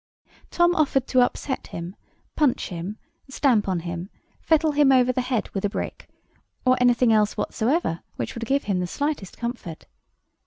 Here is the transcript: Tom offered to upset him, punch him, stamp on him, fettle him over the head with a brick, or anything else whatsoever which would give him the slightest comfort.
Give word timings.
Tom 0.49 0.73
offered 0.73 1.05
to 1.09 1.21
upset 1.21 1.67
him, 1.67 1.95
punch 2.35 2.69
him, 2.69 2.97
stamp 3.29 3.67
on 3.67 3.81
him, 3.81 4.09
fettle 4.41 4.71
him 4.71 4.91
over 4.91 5.11
the 5.11 5.21
head 5.21 5.47
with 5.51 5.63
a 5.63 5.69
brick, 5.69 6.09
or 6.65 6.75
anything 6.81 7.13
else 7.13 7.37
whatsoever 7.37 8.01
which 8.15 8.33
would 8.33 8.47
give 8.47 8.63
him 8.63 8.79
the 8.79 8.87
slightest 8.87 9.37
comfort. 9.37 9.85